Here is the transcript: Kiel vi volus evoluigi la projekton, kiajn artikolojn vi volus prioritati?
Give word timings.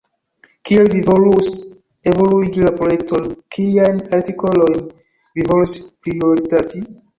Kiel 0.69 0.87
vi 0.93 1.01
volus 1.09 1.49
evoluigi 2.13 2.65
la 2.69 2.73
projekton, 2.79 3.29
kiajn 3.57 4.01
artikolojn 4.21 4.83
vi 5.37 5.49
volus 5.53 5.79
prioritati? 5.87 6.87